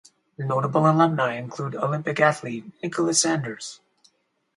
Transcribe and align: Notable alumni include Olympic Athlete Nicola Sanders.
Notable 0.39 0.89
alumni 0.89 1.35
include 1.35 1.75
Olympic 1.75 2.19
Athlete 2.19 2.65
Nicola 2.81 3.13
Sanders. 3.13 3.81